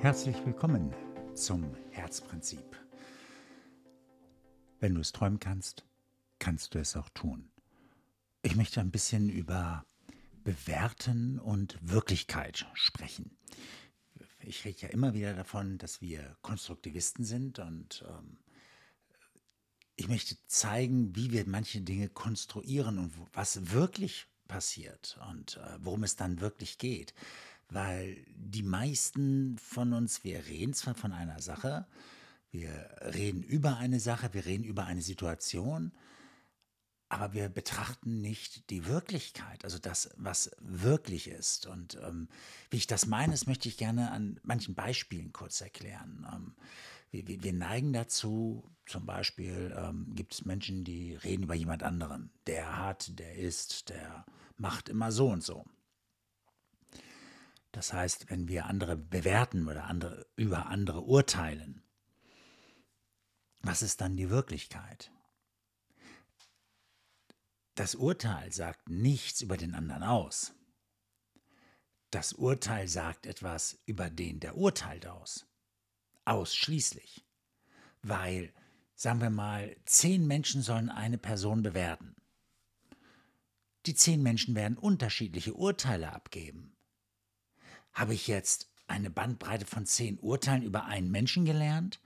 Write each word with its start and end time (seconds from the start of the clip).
Herzlich 0.00 0.36
willkommen 0.46 0.94
zum 1.34 1.74
Herzprinzip. 1.90 2.78
Wenn 4.78 4.94
du 4.94 5.00
es 5.00 5.10
träumen 5.10 5.40
kannst, 5.40 5.84
kannst 6.38 6.74
du 6.74 6.78
es 6.78 6.96
auch 6.96 7.08
tun. 7.08 7.50
Ich 8.42 8.54
möchte 8.54 8.80
ein 8.80 8.92
bisschen 8.92 9.28
über 9.28 9.84
Bewerten 10.44 11.40
und 11.40 11.78
Wirklichkeit 11.82 12.68
sprechen. 12.74 13.36
Ich 14.38 14.64
rede 14.64 14.82
ja 14.82 14.88
immer 14.90 15.14
wieder 15.14 15.34
davon, 15.34 15.78
dass 15.78 16.00
wir 16.00 16.36
Konstruktivisten 16.42 17.24
sind 17.24 17.58
und 17.58 18.04
ähm, 18.08 18.38
ich 19.96 20.06
möchte 20.06 20.36
zeigen, 20.46 21.16
wie 21.16 21.32
wir 21.32 21.44
manche 21.48 21.80
Dinge 21.80 22.08
konstruieren 22.08 23.00
und 23.00 23.14
was 23.32 23.72
wirklich 23.72 24.28
passiert 24.46 25.18
und 25.28 25.56
äh, 25.56 25.78
worum 25.80 26.04
es 26.04 26.14
dann 26.14 26.40
wirklich 26.40 26.78
geht. 26.78 27.14
Weil 27.70 28.16
die 28.34 28.62
meisten 28.62 29.58
von 29.58 29.92
uns, 29.92 30.24
wir 30.24 30.46
reden 30.46 30.74
zwar 30.74 30.94
von 30.94 31.12
einer 31.12 31.40
Sache, 31.40 31.86
wir 32.50 32.70
reden 33.14 33.42
über 33.42 33.76
eine 33.76 34.00
Sache, 34.00 34.32
wir 34.32 34.46
reden 34.46 34.64
über 34.64 34.86
eine 34.86 35.02
Situation, 35.02 35.92
aber 37.10 37.32
wir 37.32 37.48
betrachten 37.48 38.20
nicht 38.20 38.68
die 38.70 38.86
Wirklichkeit, 38.86 39.64
also 39.64 39.78
das, 39.78 40.10
was 40.16 40.50
wirklich 40.60 41.28
ist. 41.28 41.66
Und 41.66 41.98
ähm, 42.02 42.28
wie 42.70 42.76
ich 42.76 42.86
das 42.86 43.06
meine, 43.06 43.32
das 43.32 43.46
möchte 43.46 43.68
ich 43.68 43.78
gerne 43.78 44.10
an 44.10 44.38
manchen 44.42 44.74
Beispielen 44.74 45.32
kurz 45.32 45.60
erklären. 45.60 46.26
Ähm, 46.32 46.54
wir, 47.10 47.42
wir, 47.42 47.52
neigen 47.54 47.94
dazu, 47.94 48.70
zum 48.84 49.06
Beispiel 49.06 49.74
ähm, 49.76 50.12
gibt 50.14 50.34
es 50.34 50.44
Menschen, 50.44 50.84
die 50.84 51.14
reden 51.14 51.44
über 51.44 51.54
jemand 51.54 51.82
anderen. 51.82 52.30
Der 52.46 52.76
hat, 52.76 53.18
der 53.18 53.36
ist, 53.36 53.88
der 53.88 54.26
macht 54.58 54.90
immer 54.90 55.10
so 55.10 55.28
und 55.28 55.42
so. 55.42 55.64
Das 57.72 57.92
heißt, 57.92 58.30
wenn 58.30 58.48
wir 58.48 58.66
andere 58.66 58.96
bewerten 58.96 59.68
oder 59.68 59.84
andere, 59.84 60.26
über 60.36 60.66
andere 60.66 61.02
urteilen, 61.02 61.82
was 63.60 63.82
ist 63.82 64.00
dann 64.00 64.16
die 64.16 64.30
Wirklichkeit? 64.30 65.10
Das 67.74 67.94
Urteil 67.94 68.52
sagt 68.52 68.88
nichts 68.88 69.40
über 69.40 69.56
den 69.56 69.74
anderen 69.74 70.02
aus. 70.02 70.54
Das 72.10 72.32
Urteil 72.32 72.88
sagt 72.88 73.26
etwas 73.26 73.78
über 73.84 74.08
den, 74.08 74.40
der 74.40 74.56
urteilt 74.56 75.06
aus. 75.06 75.46
Ausschließlich. 76.24 77.26
Weil, 78.02 78.52
sagen 78.94 79.20
wir 79.20 79.30
mal, 79.30 79.76
zehn 79.84 80.26
Menschen 80.26 80.62
sollen 80.62 80.88
eine 80.88 81.18
Person 81.18 81.62
bewerten. 81.62 82.16
Die 83.86 83.94
zehn 83.94 84.22
Menschen 84.22 84.54
werden 84.54 84.78
unterschiedliche 84.78 85.54
Urteile 85.54 86.12
abgeben. 86.12 86.77
Habe 87.92 88.14
ich 88.14 88.26
jetzt 88.26 88.70
eine 88.86 89.10
Bandbreite 89.10 89.66
von 89.66 89.86
zehn 89.86 90.18
Urteilen 90.18 90.62
über 90.62 90.86
einen 90.86 91.10
Menschen 91.10 91.44
gelernt? 91.44 92.00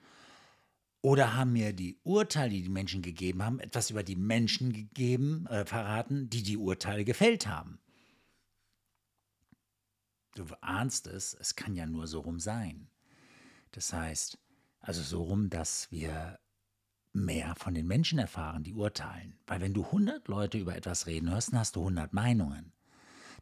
Oder 1.00 1.34
haben 1.34 1.52
mir 1.52 1.72
die 1.72 1.98
Urteile, 2.04 2.50
die 2.50 2.62
die 2.62 2.68
Menschen 2.68 3.02
gegeben 3.02 3.42
haben, 3.42 3.58
etwas 3.58 3.90
über 3.90 4.04
die 4.04 4.16
Menschen 4.16 4.72
gegeben, 4.72 5.46
äh, 5.48 5.64
verraten, 5.64 6.30
die 6.30 6.44
die 6.44 6.56
Urteile 6.56 7.04
gefällt 7.04 7.46
haben? 7.46 7.80
Du 10.34 10.46
ahnst 10.60 11.08
es, 11.08 11.34
es 11.34 11.56
kann 11.56 11.74
ja 11.74 11.86
nur 11.86 12.06
so 12.06 12.20
rum 12.20 12.38
sein. 12.38 12.88
Das 13.72 13.92
heißt, 13.92 14.38
also 14.80 15.02
so 15.02 15.22
rum, 15.22 15.50
dass 15.50 15.90
wir 15.90 16.38
mehr 17.12 17.54
von 17.56 17.74
den 17.74 17.86
Menschen 17.86 18.18
erfahren, 18.18 18.62
die 18.62 18.74
urteilen. 18.74 19.38
Weil 19.46 19.60
wenn 19.60 19.74
du 19.74 19.84
100 19.84 20.28
Leute 20.28 20.58
über 20.58 20.76
etwas 20.76 21.06
reden 21.06 21.30
hörst, 21.30 21.52
dann 21.52 21.60
hast 21.60 21.76
du 21.76 21.80
100 21.80 22.12
Meinungen. 22.12 22.72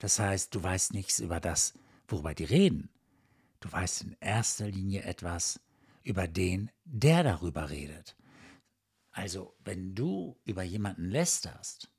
Das 0.01 0.19
heißt, 0.19 0.55
du 0.55 0.63
weißt 0.63 0.95
nichts 0.95 1.21
über 1.21 1.41
das, 1.41 1.75
worüber 2.11 2.35
die 2.35 2.45
reden. 2.45 2.91
Du 3.61 3.71
weißt 3.71 4.03
in 4.03 4.17
erster 4.21 4.69
Linie 4.69 5.03
etwas 5.03 5.61
über 6.03 6.27
den, 6.27 6.71
der 6.85 7.23
darüber 7.23 7.71
redet. 7.71 8.17
Also, 9.13 9.55
wenn 9.65 9.95
du 9.95 10.39
über 10.45 10.63
jemanden 10.63 11.05
lästerst, 11.05 11.91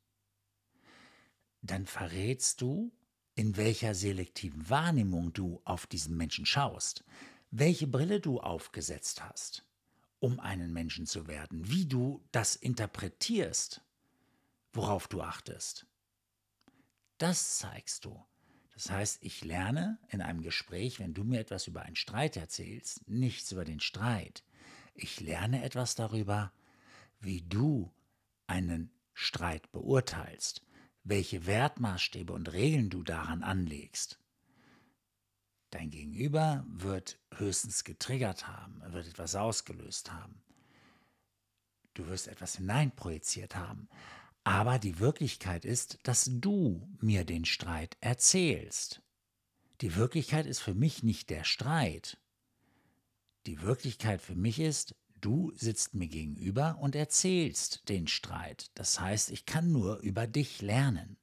dann 1.61 1.85
verrätst 1.85 2.61
du, 2.61 2.91
in 3.35 3.55
welcher 3.57 3.95
selektiven 3.95 4.69
Wahrnehmung 4.69 5.33
du 5.33 5.61
auf 5.63 5.87
diesen 5.87 6.17
Menschen 6.17 6.45
schaust, 6.45 7.03
welche 7.49 7.87
Brille 7.87 8.19
du 8.19 8.39
aufgesetzt 8.39 9.23
hast, 9.23 9.65
um 10.19 10.39
einen 10.39 10.73
Menschen 10.73 11.05
zu 11.05 11.27
werden, 11.27 11.69
wie 11.69 11.85
du 11.85 12.23
das 12.31 12.55
interpretierst, 12.55 13.81
worauf 14.73 15.07
du 15.07 15.21
achtest. 15.21 15.85
Das 17.17 17.57
zeigst 17.59 18.05
du. 18.05 18.23
Das 18.73 18.89
heißt, 18.89 19.19
ich 19.21 19.43
lerne 19.43 19.99
in 20.09 20.21
einem 20.21 20.41
Gespräch, 20.41 20.99
wenn 20.99 21.13
du 21.13 21.23
mir 21.23 21.39
etwas 21.39 21.67
über 21.67 21.83
einen 21.83 21.95
Streit 21.95 22.37
erzählst, 22.37 23.07
nichts 23.07 23.51
über 23.51 23.65
den 23.65 23.79
Streit. 23.79 24.43
Ich 24.93 25.19
lerne 25.19 25.63
etwas 25.63 25.95
darüber, 25.95 26.51
wie 27.19 27.41
du 27.41 27.93
einen 28.47 28.91
Streit 29.13 29.71
beurteilst, 29.71 30.61
welche 31.03 31.45
Wertmaßstäbe 31.45 32.33
und 32.33 32.51
Regeln 32.51 32.89
du 32.89 33.03
daran 33.03 33.43
anlegst. 33.43 34.19
Dein 35.69 35.89
Gegenüber 35.89 36.65
wird 36.67 37.17
höchstens 37.35 37.83
getriggert 37.83 38.47
haben, 38.47 38.81
wird 38.93 39.07
etwas 39.07 39.35
ausgelöst 39.35 40.11
haben. 40.11 40.41
Du 41.93 42.07
wirst 42.07 42.27
etwas 42.27 42.57
hineinprojiziert 42.57 43.55
haben. 43.55 43.87
Aber 44.43 44.79
die 44.79 44.99
Wirklichkeit 44.99 45.65
ist, 45.65 45.99
dass 46.03 46.29
du 46.31 46.87
mir 46.99 47.25
den 47.25 47.45
Streit 47.45 47.97
erzählst. 48.01 49.01
Die 49.81 49.95
Wirklichkeit 49.95 50.45
ist 50.45 50.59
für 50.59 50.73
mich 50.73 51.03
nicht 51.03 51.29
der 51.29 51.43
Streit. 51.43 52.17
Die 53.45 53.61
Wirklichkeit 53.61 54.21
für 54.21 54.35
mich 54.35 54.59
ist, 54.59 54.95
du 55.19 55.51
sitzt 55.55 55.93
mir 55.93 56.07
gegenüber 56.07 56.77
und 56.79 56.95
erzählst 56.95 57.87
den 57.89 58.07
Streit. 58.07 58.71
Das 58.75 58.99
heißt, 58.99 59.31
ich 59.31 59.45
kann 59.45 59.71
nur 59.71 59.99
über 59.99 60.27
dich 60.27 60.61
lernen. 60.61 61.17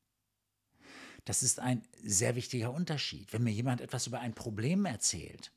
Das 1.24 1.42
ist 1.42 1.60
ein 1.60 1.86
sehr 2.02 2.36
wichtiger 2.36 2.72
Unterschied. 2.72 3.32
Wenn 3.32 3.42
mir 3.42 3.52
jemand 3.52 3.80
etwas 3.80 4.06
über 4.06 4.20
ein 4.20 4.34
Problem 4.34 4.86
erzählt, 4.86 5.52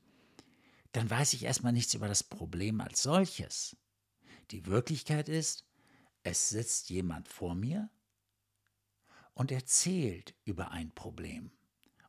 dann 0.92 1.08
weiß 1.08 1.32
ich 1.32 1.44
erstmal 1.44 1.72
nichts 1.72 1.94
über 1.94 2.08
das 2.08 2.22
Problem 2.22 2.80
als 2.80 3.02
solches. 3.02 3.76
Die 4.50 4.66
Wirklichkeit 4.66 5.28
ist, 5.28 5.64
es 6.22 6.50
sitzt 6.50 6.90
jemand 6.90 7.28
vor 7.28 7.54
mir 7.54 7.90
und 9.34 9.50
erzählt 9.50 10.34
über 10.44 10.70
ein 10.70 10.90
Problem. 10.92 11.50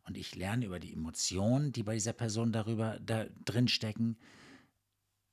Und 0.05 0.17
ich 0.17 0.35
lerne 0.35 0.65
über 0.65 0.79
die 0.79 0.93
Emotionen, 0.93 1.71
die 1.71 1.83
bei 1.83 1.93
dieser 1.93 2.13
Person 2.13 2.51
darüber 2.51 2.99
da 2.99 3.25
drin 3.45 3.67
stecken. 3.67 4.17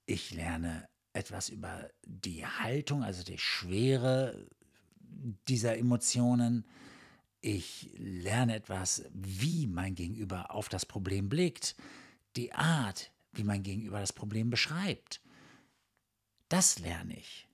Ich 0.07 0.31
lerne 0.31 0.89
etwas 1.13 1.49
über 1.49 1.91
die 2.05 2.47
Haltung, 2.47 3.03
also 3.03 3.25
die 3.25 3.39
Schwere 3.39 4.49
dieser 5.49 5.77
Emotionen. 5.77 6.65
Ich 7.41 7.91
lerne 7.97 8.55
etwas, 8.55 9.05
wie 9.13 9.67
mein 9.67 9.95
Gegenüber 9.95 10.55
auf 10.55 10.69
das 10.69 10.87
Problem 10.87 11.29
blickt, 11.29 11.75
die 12.37 12.53
Art, 12.53 13.11
wie 13.33 13.45
mein 13.45 13.65
Gegenüber 13.65 13.99
das 13.99 14.13
Problem 14.13 14.51
beschreibt. 14.51 15.21
Das 16.49 16.79
lerne 16.79 17.19
ich 17.19 17.50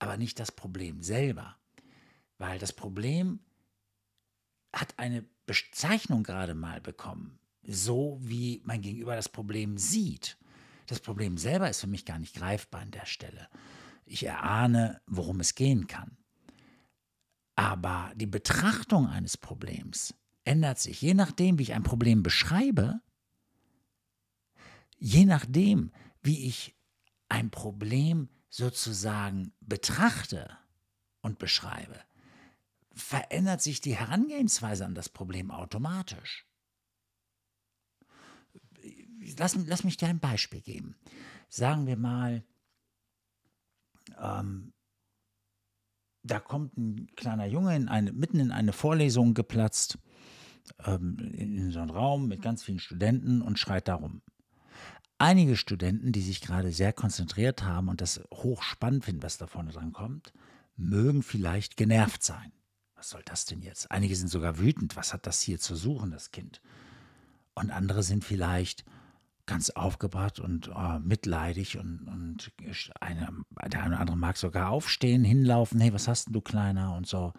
aber 0.00 0.16
nicht 0.16 0.40
das 0.40 0.50
Problem 0.50 1.00
selber. 1.02 1.56
Weil 2.38 2.58
das 2.58 2.72
Problem 2.72 3.38
hat 4.72 4.98
eine 4.98 5.24
Bezeichnung 5.46 6.22
gerade 6.22 6.54
mal 6.54 6.80
bekommen, 6.80 7.38
so 7.62 8.18
wie 8.20 8.62
mein 8.64 8.80
Gegenüber 8.80 9.14
das 9.14 9.28
Problem 9.28 9.78
sieht. 9.78 10.38
Das 10.86 11.00
Problem 11.00 11.38
selber 11.38 11.70
ist 11.70 11.80
für 11.80 11.86
mich 11.86 12.04
gar 12.04 12.18
nicht 12.18 12.34
greifbar 12.34 12.80
an 12.80 12.90
der 12.90 13.06
Stelle. 13.06 13.48
Ich 14.06 14.24
erahne, 14.24 15.00
worum 15.06 15.38
es 15.40 15.54
gehen 15.54 15.86
kann. 15.86 16.16
Aber 17.54 18.12
die 18.16 18.26
Betrachtung 18.26 19.06
eines 19.06 19.36
Problems 19.36 20.14
ändert 20.44 20.78
sich, 20.78 21.02
je 21.02 21.14
nachdem, 21.14 21.58
wie 21.58 21.64
ich 21.64 21.74
ein 21.74 21.82
Problem 21.82 22.22
beschreibe, 22.22 23.00
je 24.98 25.26
nachdem, 25.26 25.92
wie 26.22 26.46
ich 26.46 26.74
ein 27.28 27.50
Problem 27.50 28.28
sozusagen 28.50 29.52
betrachte 29.60 30.58
und 31.22 31.38
beschreibe, 31.38 31.98
verändert 32.92 33.62
sich 33.62 33.80
die 33.80 33.96
Herangehensweise 33.96 34.84
an 34.84 34.94
das 34.94 35.08
Problem 35.08 35.50
automatisch. 35.50 36.46
Lass, 39.38 39.54
lass 39.66 39.84
mich 39.84 39.96
dir 39.96 40.08
ein 40.08 40.18
Beispiel 40.18 40.60
geben. 40.60 40.96
Sagen 41.48 41.86
wir 41.86 41.96
mal, 41.96 42.44
ähm, 44.18 44.72
da 46.22 46.40
kommt 46.40 46.76
ein 46.76 47.08
kleiner 47.16 47.46
Junge 47.46 47.76
in 47.76 47.88
eine, 47.88 48.12
mitten 48.12 48.40
in 48.40 48.50
eine 48.50 48.72
Vorlesung 48.72 49.34
geplatzt, 49.34 49.98
ähm, 50.84 51.18
in, 51.34 51.56
in 51.56 51.70
so 51.70 51.80
einen 51.80 51.90
Raum 51.90 52.28
mit 52.28 52.42
ganz 52.42 52.62
vielen 52.62 52.78
Studenten 52.78 53.42
und 53.42 53.58
schreit 53.58 53.88
darum. 53.88 54.22
Einige 55.20 55.58
Studenten, 55.58 56.12
die 56.12 56.22
sich 56.22 56.40
gerade 56.40 56.72
sehr 56.72 56.94
konzentriert 56.94 57.62
haben 57.62 57.88
und 57.88 58.00
das 58.00 58.22
hochspannend 58.32 59.04
finden, 59.04 59.22
was 59.22 59.36
da 59.36 59.46
vorne 59.46 59.70
dran 59.70 59.92
kommt, 59.92 60.32
mögen 60.78 61.22
vielleicht 61.22 61.76
genervt 61.76 62.24
sein. 62.24 62.52
Was 62.94 63.10
soll 63.10 63.20
das 63.26 63.44
denn 63.44 63.60
jetzt? 63.60 63.90
Einige 63.90 64.16
sind 64.16 64.28
sogar 64.28 64.58
wütend. 64.58 64.96
Was 64.96 65.12
hat 65.12 65.26
das 65.26 65.42
hier 65.42 65.60
zu 65.60 65.76
suchen, 65.76 66.10
das 66.10 66.30
Kind? 66.30 66.62
Und 67.52 67.70
andere 67.70 68.02
sind 68.02 68.24
vielleicht 68.24 68.86
ganz 69.44 69.68
aufgebracht 69.68 70.40
und 70.40 70.68
äh, 70.68 70.98
mitleidig 71.00 71.76
und, 71.76 72.08
und 72.08 72.50
eine, 72.98 73.28
der 73.66 73.82
eine 73.82 73.96
oder 73.96 74.00
andere 74.00 74.16
mag 74.16 74.38
sogar 74.38 74.70
aufstehen, 74.70 75.22
hinlaufen, 75.22 75.80
hey, 75.80 75.92
was 75.92 76.08
hast 76.08 76.28
denn 76.28 76.32
du 76.32 76.40
Kleiner 76.40 76.96
und 76.96 77.06
so. 77.06 77.34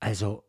Also, 0.00 0.42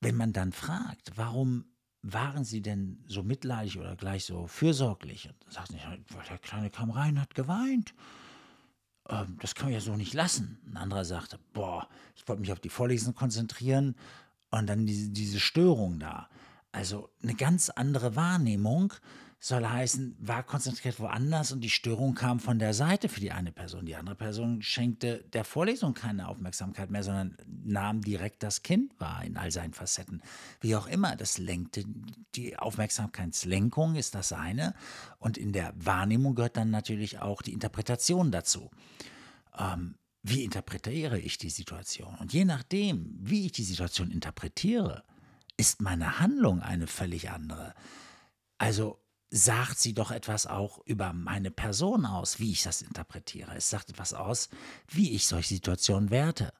wenn 0.00 0.16
man 0.16 0.32
dann 0.32 0.52
fragt, 0.52 1.18
warum 1.18 1.66
waren 2.02 2.44
sie 2.44 2.62
denn 2.62 3.02
so 3.06 3.22
mitleidig 3.22 3.78
oder 3.78 3.96
gleich 3.96 4.24
so 4.24 4.46
fürsorglich? 4.46 5.28
Und 5.28 5.36
dann 5.44 5.52
sagt 5.52 5.72
nicht, 5.72 5.84
weil 5.86 6.24
der 6.28 6.38
Kleine 6.38 6.70
kam 6.70 6.90
rein, 6.90 7.20
hat 7.20 7.34
geweint. 7.34 7.94
Ähm, 9.08 9.36
das 9.40 9.54
kann 9.54 9.66
man 9.66 9.74
ja 9.74 9.80
so 9.80 9.96
nicht 9.96 10.14
lassen. 10.14 10.58
Ein 10.66 10.76
anderer 10.76 11.04
sagte, 11.04 11.38
boah, 11.52 11.88
ich 12.16 12.26
wollte 12.26 12.40
mich 12.40 12.52
auf 12.52 12.60
die 12.60 12.68
Vorlesung 12.68 13.14
konzentrieren 13.14 13.96
und 14.50 14.66
dann 14.66 14.86
diese, 14.86 15.10
diese 15.10 15.40
Störung 15.40 15.98
da. 15.98 16.28
Also 16.72 17.10
eine 17.22 17.34
ganz 17.34 17.68
andere 17.68 18.16
Wahrnehmung 18.16 18.92
soll 19.42 19.66
heißen, 19.66 20.16
war 20.20 20.42
konzentriert 20.42 21.00
woanders 21.00 21.50
und 21.50 21.62
die 21.62 21.70
Störung 21.70 22.14
kam 22.14 22.40
von 22.40 22.58
der 22.58 22.74
Seite 22.74 23.08
für 23.08 23.20
die 23.20 23.32
eine 23.32 23.52
Person. 23.52 23.86
Die 23.86 23.96
andere 23.96 24.14
Person 24.14 24.60
schenkte 24.60 25.24
der 25.32 25.44
Vorlesung 25.44 25.94
keine 25.94 26.28
Aufmerksamkeit 26.28 26.90
mehr, 26.90 27.02
sondern 27.02 27.38
nahm 27.46 28.02
direkt 28.02 28.42
das 28.42 28.62
Kind 28.62 28.92
wahr 29.00 29.24
in 29.24 29.38
all 29.38 29.50
seinen 29.50 29.72
Facetten. 29.72 30.20
Wie 30.60 30.76
auch 30.76 30.86
immer, 30.86 31.16
das 31.16 31.38
lenkte, 31.38 31.84
die 32.34 32.58
Aufmerksamkeitslenkung 32.58 33.94
ist 33.94 34.14
das 34.14 34.34
eine 34.34 34.74
und 35.18 35.38
in 35.38 35.54
der 35.54 35.72
Wahrnehmung 35.74 36.34
gehört 36.34 36.58
dann 36.58 36.70
natürlich 36.70 37.20
auch 37.20 37.40
die 37.40 37.54
Interpretation 37.54 38.30
dazu. 38.30 38.70
Ähm, 39.58 39.94
wie 40.22 40.44
interpretiere 40.44 41.18
ich 41.18 41.38
die 41.38 41.48
Situation? 41.48 42.14
Und 42.16 42.34
je 42.34 42.44
nachdem, 42.44 43.16
wie 43.18 43.46
ich 43.46 43.52
die 43.52 43.64
Situation 43.64 44.10
interpretiere, 44.10 45.02
ist 45.56 45.80
meine 45.80 46.20
Handlung 46.20 46.60
eine 46.60 46.86
völlig 46.86 47.30
andere. 47.30 47.74
Also 48.58 49.00
sagt 49.30 49.78
sie 49.78 49.94
doch 49.94 50.10
etwas 50.10 50.46
auch 50.46 50.80
über 50.84 51.12
meine 51.12 51.50
Person 51.50 52.04
aus, 52.04 52.40
wie 52.40 52.50
ich 52.50 52.62
das 52.62 52.82
interpretiere. 52.82 53.54
Es 53.56 53.70
sagt 53.70 53.90
etwas 53.90 54.12
aus, 54.12 54.48
wie 54.88 55.12
ich 55.12 55.26
solche 55.26 55.54
Situationen 55.54 56.10
werte. 56.10 56.52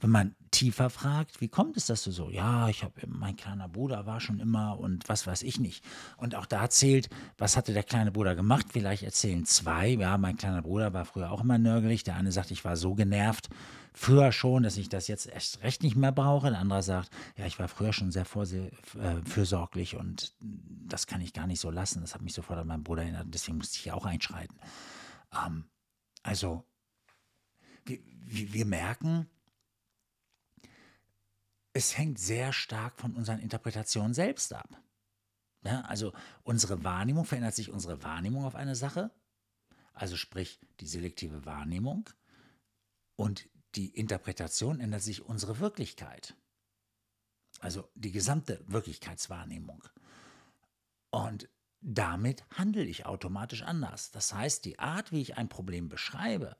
Wenn 0.00 0.10
man 0.10 0.34
tiefer 0.50 0.88
fragt, 0.88 1.40
wie 1.40 1.48
kommt 1.48 1.76
es, 1.76 1.86
dass 1.86 2.04
du 2.04 2.10
so, 2.10 2.30
ja, 2.30 2.68
ich 2.68 2.82
habe, 2.82 2.94
mein 3.06 3.36
kleiner 3.36 3.68
Bruder 3.68 4.06
war 4.06 4.20
schon 4.20 4.40
immer 4.40 4.78
und 4.78 5.08
was 5.08 5.26
weiß 5.26 5.42
ich 5.42 5.60
nicht. 5.60 5.84
Und 6.16 6.34
auch 6.34 6.46
da 6.46 6.70
zählt, 6.70 7.08
was 7.36 7.56
hatte 7.56 7.72
der 7.72 7.82
kleine 7.82 8.10
Bruder 8.10 8.34
gemacht? 8.34 8.66
Vielleicht 8.72 9.02
erzählen 9.02 9.44
zwei, 9.44 9.88
ja, 9.88 10.16
mein 10.16 10.36
kleiner 10.36 10.62
Bruder 10.62 10.92
war 10.94 11.04
früher 11.04 11.30
auch 11.30 11.42
immer 11.42 11.58
nörgelig. 11.58 12.02
Der 12.04 12.16
eine 12.16 12.32
sagt, 12.32 12.50
ich 12.50 12.64
war 12.64 12.76
so 12.76 12.94
genervt, 12.94 13.50
früher 13.94 14.32
schon, 14.32 14.64
dass 14.64 14.76
ich 14.76 14.88
das 14.88 15.08
jetzt 15.08 15.26
erst 15.26 15.62
recht 15.62 15.82
nicht 15.82 15.96
mehr 15.96 16.12
brauche. 16.12 16.50
Der 16.50 16.58
andere 16.58 16.82
sagt, 16.82 17.10
ja, 17.36 17.46
ich 17.46 17.58
war 17.58 17.68
früher 17.68 17.92
schon 17.92 18.10
sehr 18.10 18.24
äh, 18.24 19.22
fürsorglich 19.24 19.96
und 19.96 20.34
das 20.40 21.06
kann 21.06 21.20
ich 21.20 21.32
gar 21.32 21.46
nicht 21.46 21.60
so 21.60 21.70
lassen. 21.70 22.00
Das 22.00 22.14
hat 22.14 22.22
mich 22.22 22.34
sofort 22.34 22.58
an 22.58 22.66
meinen 22.66 22.84
Bruder 22.84 23.02
erinnert, 23.02 23.28
deswegen 23.28 23.58
musste 23.58 23.78
ich 23.78 23.92
auch 23.92 24.04
einschreiten. 24.04 24.58
Ähm, 25.32 25.64
also, 26.22 26.64
wir, 27.84 28.00
wir 28.52 28.66
merken, 28.66 29.28
es 31.72 31.96
hängt 31.96 32.18
sehr 32.18 32.52
stark 32.52 33.00
von 33.00 33.14
unseren 33.14 33.38
Interpretationen 33.38 34.14
selbst 34.14 34.52
ab. 34.52 34.68
Ja, 35.64 35.80
also 35.82 36.12
unsere 36.42 36.84
Wahrnehmung 36.84 37.24
verändert 37.24 37.54
sich 37.54 37.70
unsere 37.70 38.02
Wahrnehmung 38.02 38.44
auf 38.44 38.54
eine 38.54 38.76
Sache, 38.76 39.10
also 39.94 40.16
sprich 40.16 40.60
die 40.80 40.86
selektive 40.86 41.46
Wahrnehmung 41.46 42.10
und 43.16 43.48
die 43.74 43.88
Interpretation 43.88 44.80
ändert 44.80 45.02
sich 45.02 45.22
unsere 45.22 45.58
Wirklichkeit. 45.58 46.34
Also 47.60 47.88
die 47.94 48.12
gesamte 48.12 48.62
Wirklichkeitswahrnehmung. 48.66 49.82
Und 51.10 51.48
damit 51.80 52.44
handle 52.50 52.84
ich 52.84 53.06
automatisch 53.06 53.62
anders. 53.62 54.10
Das 54.10 54.32
heißt, 54.32 54.64
die 54.64 54.78
Art, 54.78 55.12
wie 55.12 55.20
ich 55.20 55.36
ein 55.36 55.48
Problem 55.48 55.88
beschreibe, 55.88 56.56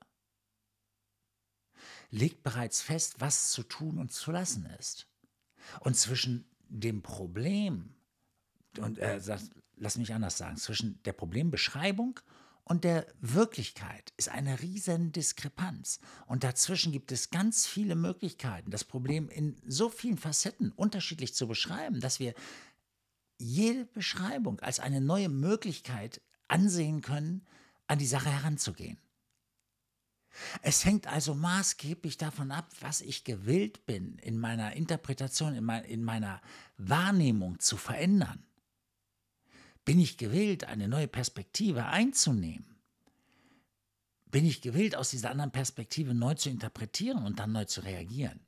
legt 2.11 2.43
bereits 2.43 2.81
fest, 2.81 3.15
was 3.19 3.51
zu 3.51 3.63
tun 3.63 3.97
und 3.97 4.11
zu 4.11 4.31
lassen 4.31 4.65
ist. 4.79 5.07
Und 5.79 5.95
zwischen 5.95 6.49
dem 6.69 7.01
Problem, 7.01 7.95
und 8.79 8.99
äh, 8.99 9.19
lass 9.75 9.97
mich 9.97 10.13
anders 10.13 10.37
sagen, 10.37 10.57
zwischen 10.57 11.01
der 11.03 11.13
Problembeschreibung 11.13 12.19
und 12.19 12.25
der 12.83 13.05
Wirklichkeit 13.21 14.11
ist 14.17 14.29
eine 14.29 14.59
riesen 14.61 15.11
Diskrepanz. 15.11 15.99
Und 16.25 16.43
dazwischen 16.43 16.91
gibt 16.91 17.11
es 17.11 17.29
ganz 17.29 17.67
viele 17.67 17.95
Möglichkeiten, 17.95 18.71
das 18.71 18.83
Problem 18.83 19.29
in 19.29 19.55
so 19.67 19.89
vielen 19.89 20.17
Facetten 20.17 20.71
unterschiedlich 20.71 21.35
zu 21.35 21.47
beschreiben, 21.47 21.99
dass 21.99 22.19
wir 22.19 22.33
jede 23.37 23.85
Beschreibung 23.85 24.59
als 24.61 24.79
eine 24.79 24.99
neue 24.99 25.29
Möglichkeit 25.29 26.21
ansehen 26.47 27.01
können, 27.01 27.45
an 27.87 27.99
die 27.99 28.07
Sache 28.07 28.31
heranzugehen. 28.31 28.97
Es 30.61 30.83
hängt 30.85 31.07
also 31.07 31.33
maßgeblich 31.33 32.17
davon 32.17 32.51
ab, 32.51 32.69
was 32.81 33.01
ich 33.01 33.23
gewillt 33.23 33.85
bin, 33.85 34.17
in 34.19 34.37
meiner 34.37 34.73
Interpretation, 34.73 35.55
in, 35.55 35.63
mein, 35.63 35.83
in 35.85 36.03
meiner 36.03 36.41
Wahrnehmung 36.77 37.59
zu 37.59 37.77
verändern. 37.77 38.43
Bin 39.85 39.99
ich 39.99 40.17
gewillt, 40.17 40.65
eine 40.65 40.87
neue 40.87 41.07
Perspektive 41.07 41.85
einzunehmen? 41.85 42.75
Bin 44.25 44.45
ich 44.45 44.61
gewillt, 44.61 44.95
aus 44.95 45.11
dieser 45.11 45.31
anderen 45.31 45.51
Perspektive 45.51 46.13
neu 46.13 46.33
zu 46.33 46.49
interpretieren 46.49 47.23
und 47.23 47.39
dann 47.39 47.51
neu 47.51 47.65
zu 47.65 47.81
reagieren? 47.81 48.39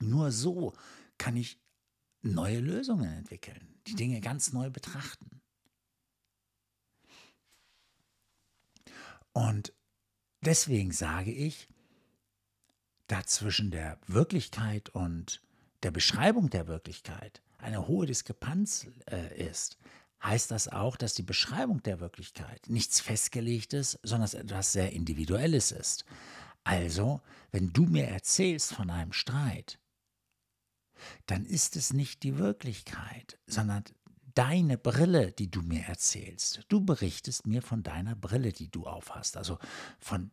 Nur 0.00 0.30
so 0.30 0.74
kann 1.16 1.36
ich 1.36 1.58
neue 2.22 2.60
Lösungen 2.60 3.10
entwickeln, 3.10 3.80
die 3.86 3.96
Dinge 3.96 4.20
ganz 4.20 4.52
neu 4.52 4.70
betrachten. 4.70 5.40
Und 9.32 9.72
Deswegen 10.42 10.92
sage 10.92 11.32
ich, 11.32 11.68
da 13.08 13.24
zwischen 13.24 13.70
der 13.70 13.98
Wirklichkeit 14.06 14.90
und 14.90 15.42
der 15.82 15.90
Beschreibung 15.90 16.50
der 16.50 16.66
Wirklichkeit 16.66 17.42
eine 17.58 17.86
hohe 17.86 18.06
Diskrepanz 18.06 18.86
äh, 19.10 19.48
ist, 19.48 19.78
heißt 20.22 20.50
das 20.50 20.68
auch, 20.68 20.96
dass 20.96 21.14
die 21.14 21.22
Beschreibung 21.22 21.82
der 21.82 22.00
Wirklichkeit 22.00 22.68
nichts 22.68 23.00
Festgelegtes, 23.00 23.98
sondern 24.02 24.30
etwas 24.32 24.72
sehr 24.72 24.92
Individuelles 24.92 25.70
ist. 25.70 26.04
Also, 26.64 27.20
wenn 27.50 27.72
du 27.72 27.84
mir 27.84 28.06
erzählst 28.06 28.74
von 28.74 28.90
einem 28.90 29.12
Streit, 29.12 29.78
dann 31.26 31.44
ist 31.44 31.76
es 31.76 31.92
nicht 31.92 32.22
die 32.24 32.38
Wirklichkeit, 32.38 33.38
sondern 33.46 33.84
deine 34.34 34.76
Brille, 34.76 35.32
die 35.32 35.50
du 35.50 35.62
mir 35.62 35.82
erzählst. 35.84 36.64
Du 36.68 36.80
berichtest 36.80 37.46
mir 37.46 37.62
von 37.62 37.82
deiner 37.82 38.16
Brille, 38.16 38.52
die 38.52 38.70
du 38.70 38.86
aufhast, 38.86 39.36
also 39.36 39.58
von 39.98 40.30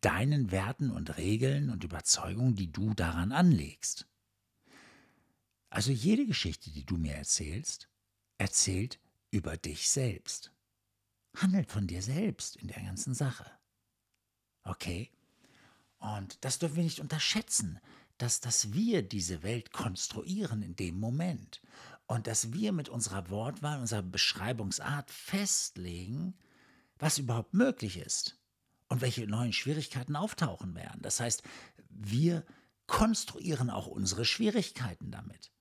deinen 0.00 0.50
Werten 0.50 0.90
und 0.90 1.18
Regeln 1.18 1.70
und 1.70 1.84
Überzeugungen, 1.84 2.56
die 2.56 2.72
du 2.72 2.94
daran 2.94 3.32
anlegst. 3.32 4.06
Also 5.70 5.92
jede 5.92 6.26
Geschichte, 6.26 6.70
die 6.70 6.84
du 6.84 6.96
mir 6.96 7.14
erzählst, 7.14 7.88
erzählt 8.38 8.98
über 9.30 9.56
dich 9.56 9.90
selbst. 9.90 10.52
Handelt 11.36 11.70
von 11.70 11.86
dir 11.86 12.02
selbst 12.02 12.56
in 12.56 12.68
der 12.68 12.82
ganzen 12.82 13.14
Sache. 13.14 13.50
Okay? 14.64 15.10
Und 15.98 16.42
das 16.44 16.58
dürfen 16.58 16.76
wir 16.76 16.84
nicht 16.84 17.00
unterschätzen, 17.00 17.80
dass, 18.16 18.40
dass 18.40 18.72
wir 18.72 19.02
diese 19.02 19.42
Welt 19.42 19.72
konstruieren 19.72 20.62
in 20.62 20.74
dem 20.76 20.98
Moment 20.98 21.60
und 22.06 22.26
dass 22.26 22.52
wir 22.52 22.72
mit 22.72 22.88
unserer 22.88 23.30
Wortwahl, 23.30 23.80
unserer 23.80 24.02
Beschreibungsart 24.02 25.10
festlegen, 25.10 26.34
was 26.98 27.18
überhaupt 27.18 27.54
möglich 27.54 27.98
ist 27.98 28.38
und 28.88 29.00
welche 29.00 29.26
neuen 29.26 29.52
Schwierigkeiten 29.52 30.16
auftauchen 30.16 30.74
werden. 30.74 31.02
Das 31.02 31.20
heißt, 31.20 31.42
wir 31.90 32.44
konstruieren 32.86 33.70
auch 33.70 33.86
unsere 33.86 34.24
Schwierigkeiten 34.24 35.10
damit. 35.10 35.52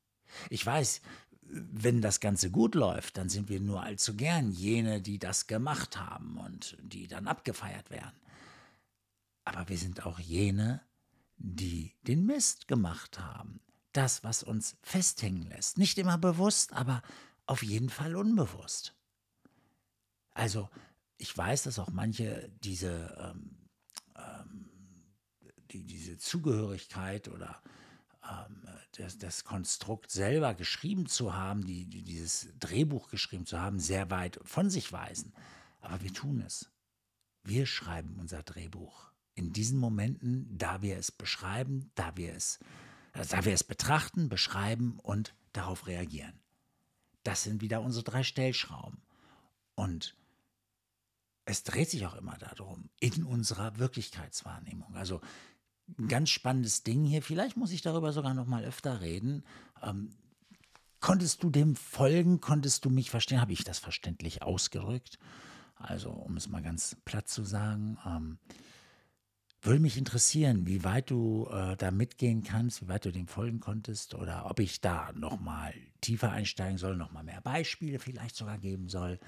Ich 0.50 0.66
weiß, 0.66 1.02
wenn 1.50 2.02
das 2.02 2.20
Ganze 2.20 2.52
gut 2.52 2.76
läuft, 2.76 3.18
dann 3.18 3.30
sind 3.30 3.50
wir 3.50 3.60
nur 3.60 3.84
allzu 3.84 4.16
gern 4.16 4.52
jene, 4.52 5.02
die 5.02 5.20
das 5.20 5.48
gemacht 5.48 5.98
haben 5.98 6.38
und 6.38 6.78
die 6.82 7.08
dann 7.08 7.28
abgefeiert 7.28 7.90
werden. 7.90 8.20
Aber 9.46 9.70
wir 9.70 9.78
sind 9.78 10.06
auch 10.06 10.20
jene, 10.20 10.82
die 11.38 11.94
den 12.02 12.26
Mist 12.26 12.68
gemacht 12.68 13.20
haben. 13.20 13.62
Das, 13.94 14.24
was 14.24 14.44
uns 14.44 14.76
festhängen 14.82 15.50
lässt. 15.50 15.78
Nicht 15.78 15.98
immer 15.98 16.18
bewusst, 16.18 16.74
aber 16.74 17.02
auf 17.46 17.64
jeden 17.64 17.90
Fall 17.90 18.16
unbewusst. 18.16 18.94
Also 20.32 20.70
ich 21.18 21.36
weiß, 21.36 21.64
dass 21.64 21.80
auch 21.80 21.90
manche 21.90 22.52
diese, 22.64 23.16
ähm, 23.20 23.58
ähm, 24.16 24.70
die, 25.72 25.84
diese 25.84 26.18
Zugehörigkeit 26.18 27.30
oder 27.30 27.62
das, 28.98 29.18
das, 29.18 29.44
Konstrukt 29.44 30.12
selber 30.12 30.54
geschrieben 30.54 31.08
zu 31.08 31.36
haben, 31.36 31.66
die, 31.66 31.86
die, 31.86 32.04
dieses 32.04 32.50
Drehbuch 32.60 33.10
geschrieben 33.10 33.46
zu 33.46 33.60
haben, 33.60 33.80
sehr 33.80 34.10
weit 34.10 34.40
von 34.44 34.70
sich 34.70 34.92
weisen. 34.92 35.34
Aber 35.82 36.02
wir 36.02 36.14
tun 36.14 36.42
es. 36.42 36.72
Wir 37.44 37.66
schreiben 37.66 38.18
unser 38.20 38.44
Drehbuch. 38.44 39.12
In 39.36 39.54
diesen 39.54 39.80
Momenten, 39.80 40.58
da 40.58 40.82
wir 40.82 40.98
es 40.98 41.12
beschreiben, 41.12 41.92
da 41.96 42.18
wir 42.18 42.34
es, 42.34 42.60
da 43.14 43.46
wir 43.46 43.54
es 43.54 43.64
betrachten, 43.64 44.30
beschreiben 44.30 45.00
und 45.00 45.36
darauf 45.54 45.88
reagieren. 45.88 46.40
das 47.24 47.44
sind 47.44 47.62
wieder 47.62 47.82
unsere 47.82 48.04
drei 48.04 48.24
Stellschrauben. 48.24 49.02
Und 49.76 50.16
es 51.46 51.64
dreht 51.64 51.90
sich 51.90 52.06
auch 52.06 52.16
immer 52.16 52.38
darum, 52.38 52.90
in 53.00 53.24
unserer 53.24 53.78
Wirklichkeitswahrnehmung. 53.78 54.96
Also 54.96 55.22
ein 55.98 56.08
ganz 56.08 56.30
spannendes 56.30 56.84
Ding 56.84 57.06
hier. 57.06 57.22
Vielleicht 57.22 57.58
muss 57.58 57.72
ich 57.72 57.82
darüber 57.82 58.12
sogar 58.12 58.34
noch 58.34 58.48
mal 58.48 58.64
öfter 58.64 59.02
reden. 59.02 59.44
Ähm, 59.82 60.10
konntest 61.00 61.44
du 61.44 61.50
dem 61.50 61.76
folgen? 61.76 62.42
Konntest 62.42 62.86
du 62.86 62.90
mich 62.90 63.10
verstehen? 63.10 63.42
Habe 63.42 63.54
ich 63.54 63.64
das 63.64 63.80
verständlich 63.80 64.44
ausgerückt? 64.44 65.18
Also, 65.76 66.10
um 66.10 66.38
es 66.38 66.50
mal 66.50 66.62
ganz 66.62 66.98
platt 67.06 67.28
zu 67.28 67.44
sagen, 67.44 67.98
ähm, 68.06 68.40
würde 69.62 69.80
mich 69.80 69.98
interessieren, 69.98 70.66
wie 70.66 70.84
weit 70.84 71.10
du 71.10 71.48
äh, 71.52 71.76
da 71.76 71.92
mitgehen 71.92 72.44
kannst, 72.44 72.82
wie 72.82 72.88
weit 72.88 73.06
du 73.06 73.12
dem 73.12 73.28
folgen 73.28 73.60
konntest 73.60 74.14
oder 74.16 74.50
ob 74.50 74.60
ich 74.60 74.82
da 74.82 75.12
noch 75.14 75.40
mal 75.40 75.74
tiefer 76.02 76.32
einsteigen 76.32 76.78
soll, 76.78 76.96
noch 76.96 77.12
mal 77.12 77.24
mehr 77.24 77.42
Beispiele 77.42 78.00
vielleicht 78.00 78.36
sogar 78.36 78.58
geben 78.58 78.88
soll. 78.90 79.20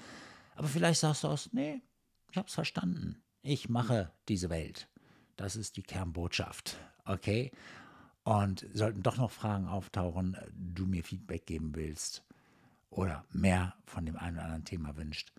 Aber 0.54 0.68
vielleicht 0.68 1.00
sagst 1.00 1.24
du 1.24 1.28
aus, 1.28 1.50
nee, 1.52 1.82
ich 2.30 2.36
habe 2.36 2.48
es 2.48 2.54
verstanden. 2.54 3.22
Ich 3.42 3.68
mache 3.68 4.12
diese 4.28 4.50
Welt. 4.50 4.88
Das 5.40 5.56
ist 5.56 5.78
die 5.78 5.82
Kernbotschaft. 5.82 6.76
Okay? 7.06 7.50
Und 8.24 8.66
sollten 8.74 9.02
doch 9.02 9.16
noch 9.16 9.30
Fragen 9.30 9.66
auftauchen, 9.68 10.36
du 10.52 10.84
mir 10.84 11.02
Feedback 11.02 11.46
geben 11.46 11.74
willst 11.74 12.22
oder 12.90 13.24
mehr 13.32 13.74
von 13.86 14.04
dem 14.04 14.18
einen 14.18 14.36
oder 14.36 14.44
anderen 14.44 14.66
Thema 14.66 14.98
wünscht, 14.98 15.32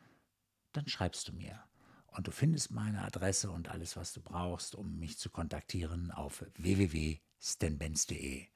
dann 0.71 0.87
schreibst 0.87 1.27
du 1.27 1.33
mir. 1.33 1.59
Und 2.07 2.25
du 2.25 2.31
findest 2.31 2.71
meine 2.71 3.03
Adresse 3.03 3.51
und 3.51 3.69
alles, 3.69 3.95
was 3.95 4.11
du 4.11 4.21
brauchst, 4.21 4.73
um 4.73 4.97
mich 4.97 5.19
zu 5.19 5.29
kontaktieren, 5.29 6.09
auf 6.09 6.43
www.stanbenz.de. 6.57 8.47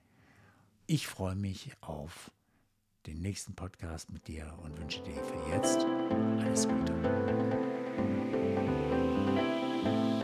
Ich 0.88 1.06
freue 1.06 1.36
mich 1.36 1.74
auf 1.82 2.32
den 3.06 3.22
nächsten 3.22 3.54
Podcast 3.54 4.10
mit 4.10 4.28
dir 4.28 4.58
und 4.64 4.80
wünsche 4.80 5.04
dir 5.04 5.24
für 5.24 5.52
jetzt 5.52 5.86
alles 6.42 6.68
Gute. 6.68 7.66